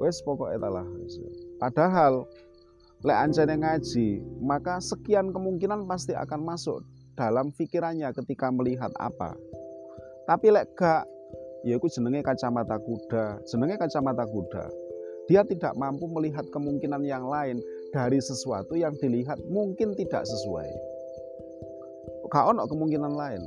[0.00, 0.86] Wes pokoknya etalah
[1.60, 2.24] padahal
[3.04, 6.80] lek ancene ngaji maka sekian kemungkinan pasti akan masuk
[7.12, 9.36] dalam pikirannya ketika melihat apa.
[10.24, 11.04] Tapi lek gak
[11.64, 13.44] ya itu jenenge kacamata kuda.
[13.44, 14.64] Jenenge kacamata kuda.
[15.28, 17.62] Dia tidak mampu melihat kemungkinan yang lain
[17.94, 20.68] dari sesuatu yang dilihat mungkin tidak sesuai.
[22.30, 23.42] Gak ono kemungkinan lain.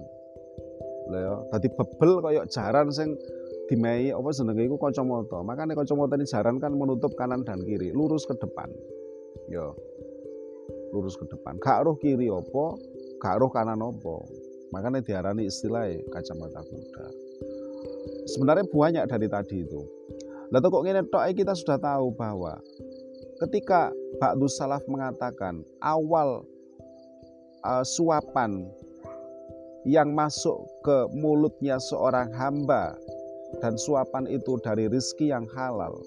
[1.12, 3.19] Lha ya dadi bebel kaya jaran sing
[3.67, 5.43] dimei apa jenenge iku kacamata.
[5.43, 8.71] Makanya kacamata ini jaran kan menutup kanan dan kiri lurus ke depan.
[9.52, 9.67] Ya
[10.95, 11.60] lurus ke depan.
[11.60, 12.65] Gak roh kiri apa
[13.19, 14.15] gak roh kanan apa.
[14.71, 17.06] Makanya diarani istilahnya kacamata kuda
[18.30, 19.82] sebenarnya banyak dari tadi itu.
[20.54, 22.60] Lalu kok ngene tok kita sudah tahu bahwa
[23.42, 23.90] ketika
[24.22, 26.46] Ba'du Salaf mengatakan awal
[27.66, 28.70] uh, suapan
[29.84, 32.96] yang masuk ke mulutnya seorang hamba
[33.60, 35.98] dan suapan itu dari rizki yang halal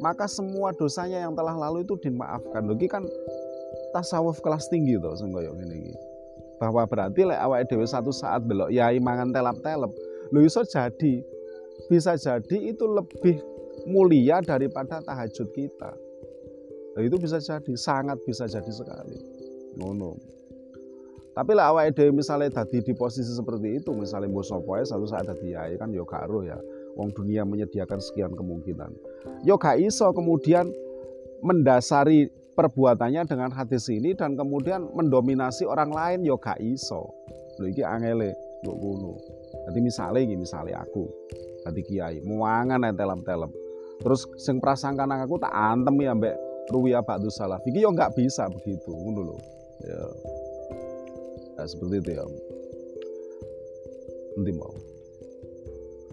[0.00, 2.64] maka semua dosanya yang telah lalu itu dimaafkan.
[2.66, 3.04] Lagi kan
[3.92, 5.92] tasawuf kelas tinggi tuh senggoyok ini
[6.56, 9.92] bahwa berarti lek awal satu saat belok yai mangan telap-telep.
[10.32, 11.20] Lo iso jadi
[11.88, 13.40] bisa jadi itu lebih
[13.88, 15.92] mulia daripada tahajud kita
[16.96, 19.16] nah, itu bisa jadi sangat bisa jadi sekali
[19.80, 20.18] ngono
[21.30, 25.30] tapi lah awal ide misalnya tadi di posisi seperti itu, misalnya mbok sapa satu saat
[25.30, 26.02] tadi ya kan yo
[26.42, 26.58] ya.
[26.98, 28.90] Wong dunia menyediakan sekian kemungkinan.
[29.46, 30.68] Yo iso kemudian
[31.40, 37.14] mendasari perbuatannya dengan hadis ini dan kemudian mendominasi orang lain yo gak iso.
[37.62, 38.34] Lho iki angele.
[39.66, 41.06] Dadi misalnya iki misalnya aku
[41.66, 43.50] tadi kiai muangan telem-telem.
[44.00, 46.34] Terus sing prasangka nang aku tak antem ya mbek
[46.72, 47.60] Ruwiya Ba'du Salaf.
[47.66, 49.36] Iki yo gak bisa begitu ngono lho.
[49.84, 50.00] Ya
[51.60, 52.24] nah, seperti itu ya
[54.36, 54.72] nanti mau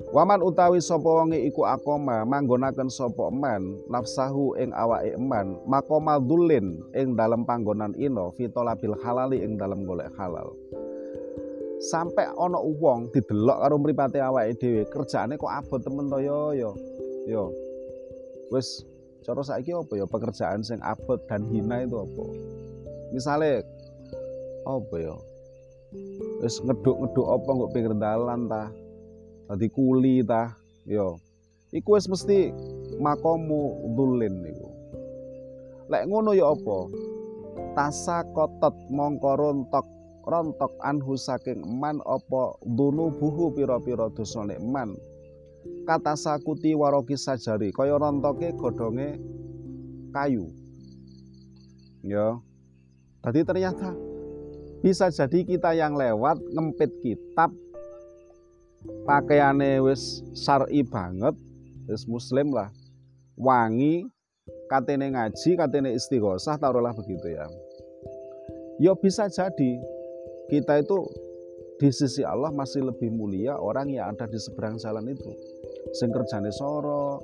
[0.08, 6.80] Waman utawi sapa wonge iku akoma manggonaken sapa man nafsahu ing awake eman makoma dulin
[6.95, 10.54] ing dalam panggonan ino fitolabil halali ing dalam golek halal
[11.88, 14.84] sampai ana wong didelok karo mripate awake dhewe.
[14.91, 16.19] Kerjaane kok abot temen to?
[16.19, 16.69] Yo yo
[17.26, 17.43] yo.
[18.52, 18.84] Wis
[19.23, 20.06] cara saiki apa ya?
[20.08, 22.26] Pekerjaan sing abot dan hina itu apa?
[23.15, 23.63] Misalnya
[24.67, 25.15] apa ya?
[26.43, 28.67] Wis ngeduk-ngeduk apa nggak pinggir dalan ta?
[29.47, 30.52] Tadi kuli ta?
[30.84, 31.19] Yo.
[31.71, 32.52] Iku wis mesti
[33.00, 34.67] makomu dulin niku.
[35.88, 36.78] Lek ngono ya apa?
[37.76, 39.96] Tasa kotot mongko rontok
[40.27, 44.91] rontok anhu saking man apa dunu buhu pira-pira dosane man.
[45.87, 49.15] Kata sakuti waroki sajari kaya rontoke godhonge
[50.11, 50.51] kayu.
[52.03, 52.36] Ya.
[53.23, 53.95] Tadi ternyata
[54.84, 57.49] bisa jadi kita yang lewat ngempit kitab
[59.07, 61.36] pakaiane wis syar'i banget
[61.88, 62.67] wis muslim lah.
[63.39, 64.07] Wangi
[64.67, 67.47] katene ngaji katene istighosah taruhlah begitu ya.
[68.78, 69.82] Ya bisa jadi
[70.48, 70.98] kita itu
[71.78, 75.32] di sisi Allah masih lebih mulia orang yang ada di seberang jalan itu
[75.93, 77.22] sing kerjane soro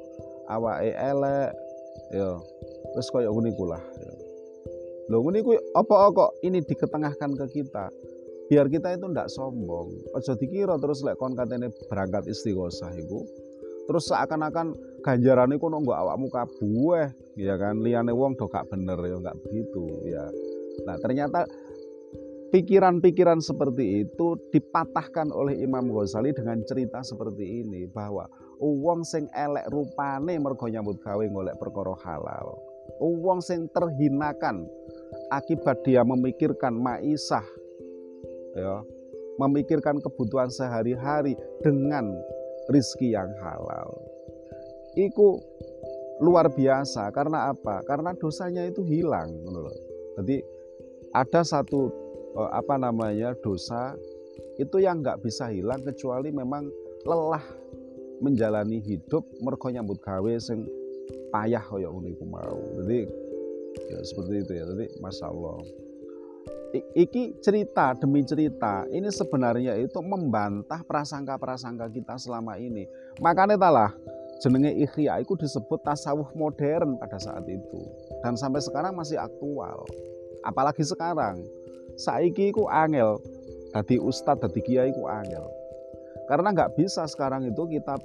[0.48, 1.52] awake elek
[2.14, 2.38] ya
[2.94, 4.14] wis koyo ngene lah ya.
[5.12, 5.44] Loh ini
[5.76, 7.92] apa kok ini diketengahkan ke kita?
[8.48, 9.92] Biar kita itu ndak sombong.
[10.16, 13.26] Ojo dikira terus lek kon katene berangkat istighosah iku.
[13.84, 14.72] Terus seakan-akan
[15.04, 17.84] ganjaran iku nunggu awakmu kabueh, ya kan?
[17.84, 20.24] Liyane wong do gak bener ya enggak begitu ya.
[20.88, 21.44] Nah, ternyata
[22.54, 28.30] pikiran-pikiran seperti itu dipatahkan oleh Imam Ghazali dengan cerita seperti ini bahwa
[28.62, 32.54] uang sing elek rupane mergo nyambut gawe golek perkara halal.
[33.02, 34.70] Uang sing terhinakan
[35.34, 37.42] akibat dia memikirkan maisah
[38.54, 38.86] ya,
[39.42, 41.34] memikirkan kebutuhan sehari-hari
[41.66, 42.06] dengan
[42.70, 43.90] rizki yang halal.
[44.94, 45.42] Iku
[46.22, 47.82] luar biasa karena apa?
[47.90, 49.34] Karena dosanya itu hilang.
[50.22, 50.38] Jadi
[51.18, 52.03] ada satu
[52.34, 53.94] apa namanya dosa
[54.58, 56.70] itu yang nggak bisa hilang kecuali memang
[57.06, 57.44] lelah
[58.22, 60.66] menjalani hidup mergo nyambut gawe sing
[61.34, 62.60] payah kaya ngono iku mau.
[62.82, 63.10] Jadi
[63.90, 64.64] ya seperti itu ya.
[64.70, 65.58] Jadi masya Allah.
[66.74, 72.90] Iki cerita demi cerita ini sebenarnya itu membantah prasangka-prasangka kita selama ini.
[73.22, 73.94] Makanya talah
[74.42, 77.82] jenenge ikhya itu disebut tasawuf modern pada saat itu
[78.26, 79.86] dan sampai sekarang masih aktual.
[80.42, 81.46] Apalagi sekarang
[82.00, 83.20] saiki ku angel.
[83.74, 85.46] Dadi ustadz dadi kiai ku angel.
[86.30, 88.00] Karena nggak bisa sekarang itu kita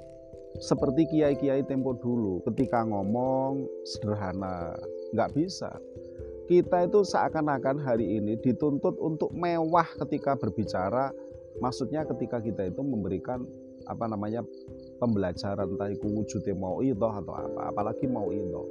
[0.59, 4.75] seperti kiai-kiai tempo dulu ketika ngomong sederhana.
[5.15, 5.71] Nggak bisa.
[6.49, 11.13] Kita itu seakan-akan hari ini dituntut untuk mewah ketika berbicara
[11.61, 13.45] maksudnya ketika kita itu memberikan
[13.85, 14.41] apa namanya
[14.97, 18.63] pembelajaran entah itu wujudnya mau itu atau apa apalagi mau itu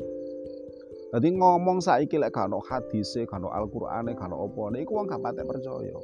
[1.08, 5.24] jadi ngomong saiki lek gak ono hadise, gak ono Al-Qur'ane, gak ono opone iku gak
[5.24, 5.96] patek percaya.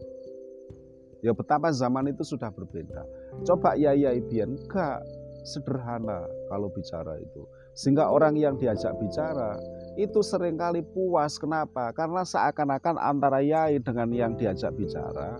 [1.21, 3.05] Ya betapa zaman itu sudah berbeda.
[3.45, 5.05] Coba ya ya biyen gak
[5.45, 7.45] sederhana kalau bicara itu.
[7.77, 9.61] Sehingga orang yang diajak bicara
[10.01, 11.37] itu sering kali puas.
[11.37, 11.93] Kenapa?
[11.93, 15.37] Karena seakan-akan antara yai dengan yang diajak bicara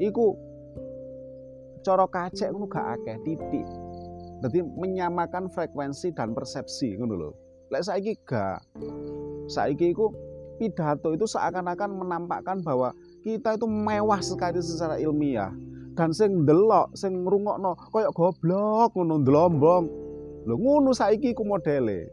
[0.00, 0.36] iku
[1.84, 3.66] coro kacek ngono gak akeh titik.
[4.40, 7.45] Jadi menyamakan frekuensi dan persepsi ngono lho.
[7.72, 8.62] Lek saiki gak.
[9.50, 10.14] Saiki iku
[10.56, 15.52] pidato itu seakan-akan menampakkan bahwa kita itu mewah sekali secara ilmiah
[15.96, 19.84] dan sing ndelok sing ngrungokno koyok goblok ngono ndlombong.
[20.46, 22.06] Lho ngono saiki ku modele.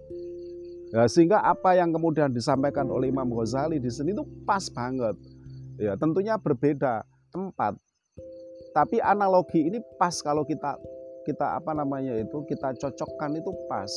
[0.93, 5.17] Ya, sehingga apa yang kemudian disampaikan oleh Imam Ghazali di sini itu pas banget.
[5.81, 7.01] Ya, tentunya berbeda
[7.33, 7.73] tempat.
[8.77, 10.77] Tapi analogi ini pas kalau kita
[11.25, 13.89] kita apa namanya itu kita cocokkan itu pas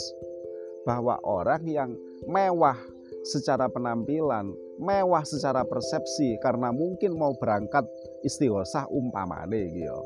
[0.86, 1.90] bahwa orang yang
[2.30, 2.78] mewah
[3.26, 7.82] secara penampilan, mewah secara persepsi karena mungkin mau berangkat
[8.22, 10.00] istighosah umpamane gitu.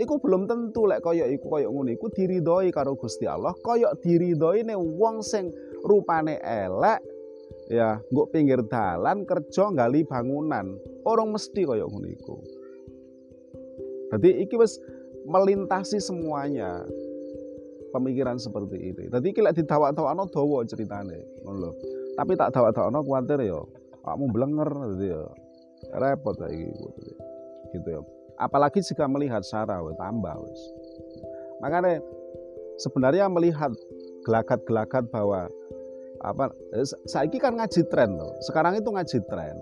[0.00, 4.64] Iku belum tentu lek koyok iku koyok ngono iku diridhoi karo Gusti Allah, koyok diridhoi
[4.64, 5.52] ne wong sing
[5.84, 7.04] rupane elek
[7.68, 10.72] ya nggo pinggir dalan kerja nggali bangunan.
[11.04, 12.36] Orang mesti koyok ngono iku.
[14.16, 14.80] Jadi iki wis
[15.28, 16.80] melintasi semuanya
[17.90, 19.04] pemikiran seperti ini.
[19.10, 21.70] Tadi kira didawak-dawakno dawa ceritane, ngono
[22.18, 23.60] Tapi tak dawak-dawakno kuwatir ya
[24.04, 25.22] kamu blenger gitu ya.
[25.96, 26.68] Repot saiki
[27.72, 28.00] gitu ya.
[28.40, 30.62] Apalagi jika melihat Sarah tambah wis.
[31.60, 32.00] Makanya
[32.80, 33.72] sebenarnya melihat
[34.24, 35.48] gelagat-gelagat bahwa
[36.20, 36.52] apa
[37.08, 38.32] saiki kan ngaji tren loh.
[38.44, 39.56] Sekarang itu ngaji tren.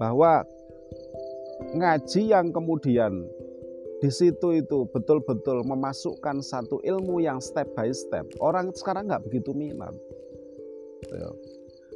[0.00, 0.44] Bahwa
[1.76, 3.12] ngaji yang kemudian
[4.00, 8.24] di situ itu betul-betul memasukkan satu ilmu yang step by step.
[8.40, 9.92] Orang sekarang nggak begitu minat.
[11.12, 11.28] Ya.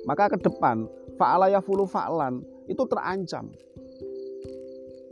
[0.05, 0.84] Maka ke depan
[1.16, 3.48] fa'ala fulu fa'lan itu terancam.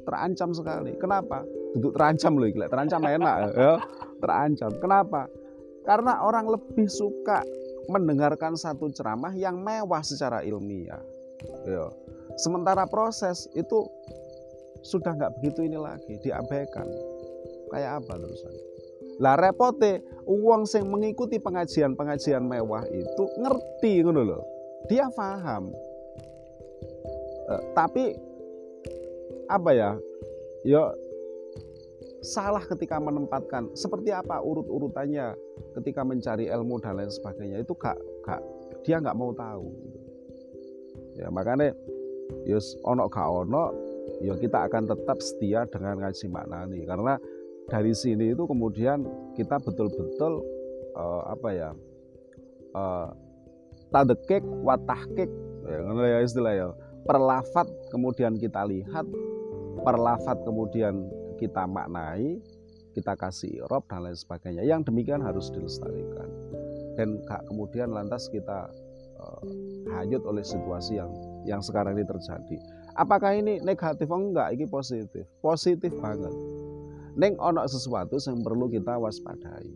[0.05, 0.93] Terancam sekali.
[1.01, 1.49] Kenapa?
[1.73, 2.69] Duduk terancam loh, gila.
[2.69, 3.75] terancam enak ya.
[4.21, 4.71] Terancam.
[4.77, 5.33] Kenapa?
[5.89, 7.41] Karena orang lebih suka
[7.89, 11.01] mendengarkan satu ceramah yang mewah secara ilmiah.
[11.65, 11.89] Ya.
[12.37, 13.89] Sementara proses itu
[14.83, 16.87] sudah nggak begitu ini lagi diabaikan.
[17.73, 18.55] Kayak apa terusan?
[19.23, 24.43] Lah repote uang yang mengikuti pengajian-pengajian mewah itu ngerti ngono loh
[24.91, 25.71] dia paham.
[27.51, 28.15] Eh, tapi
[29.47, 29.91] apa ya?
[30.63, 30.95] Ya
[32.23, 35.35] salah ketika menempatkan seperti apa urut-urutannya
[35.75, 38.39] ketika mencari ilmu dan lain sebagainya itu gak, gak
[38.87, 39.75] dia nggak mau tahu.
[41.19, 41.75] Ya makanya
[42.47, 43.75] yus ono gak ono
[44.23, 47.19] ya kita akan tetap setia dengan ngaji maknani karena
[47.67, 50.43] dari sini itu kemudian kita betul-betul
[50.95, 51.71] uh, apa ya
[52.75, 53.11] uh,
[53.93, 55.31] tadekik watahkik
[55.69, 56.69] ya, ya istilah ya.
[57.03, 59.07] Perlafat kemudian kita lihat
[59.83, 62.39] perlafat kemudian kita maknai
[62.95, 64.63] kita kasih irob dan lain sebagainya.
[64.63, 66.29] Yang demikian harus dilestarikan.
[66.95, 68.69] Dan kemudian lantas kita
[69.19, 69.43] uh,
[69.99, 71.11] hanyut oleh situasi yang
[71.49, 72.57] yang sekarang ini terjadi
[72.97, 74.09] Apakah ini negatif?
[74.13, 75.25] Oh enggak, ini positif.
[75.41, 76.33] Positif banget.
[77.17, 79.69] Neng ono sesuatu yang perlu kita waspadai.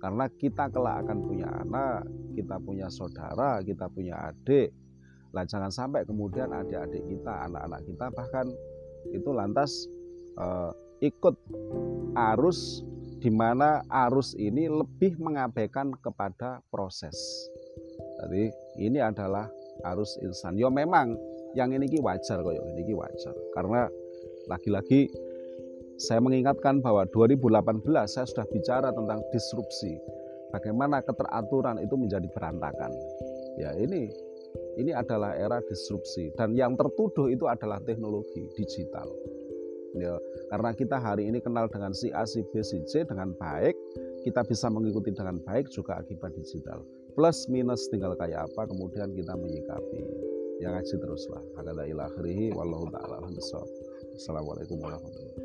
[0.00, 2.04] Karena kita kelak akan punya anak,
[2.36, 4.68] kita punya saudara, kita punya adik.
[5.32, 8.46] Lah jangan sampai kemudian adik-adik kita, anak-anak kita bahkan
[9.10, 9.88] itu lantas
[10.36, 11.34] uh, ikut
[12.14, 12.84] arus
[13.24, 17.16] di mana arus ini lebih mengabaikan kepada proses.
[18.20, 18.52] Jadi
[18.84, 19.48] ini adalah
[19.88, 20.60] arus insan.
[20.60, 21.16] Yo ya memang
[21.54, 23.86] yang ini wajar kok ini wajar karena
[24.50, 25.08] lagi-lagi
[25.96, 29.94] saya mengingatkan bahwa 2018 saya sudah bicara tentang disrupsi.
[30.50, 32.90] Bagaimana keteraturan itu menjadi berantakan.
[33.58, 34.10] Ya ini
[34.78, 39.06] ini adalah era disrupsi dan yang tertuduh itu adalah teknologi digital.
[39.94, 40.18] Ya,
[40.50, 43.78] karena kita hari ini kenal dengan si A, si B, si C dengan baik,
[44.26, 46.82] kita bisa mengikuti dengan baik juga akibat digital.
[47.14, 50.33] Plus minus tinggal kayak apa kemudian kita menyikapi.
[50.62, 51.42] Yang ngaji teruslah.
[51.90, 53.26] Ila akhirihi wallahu ta'ala
[54.14, 55.43] Assalamualaikum warahmatullahi wabarakatuh.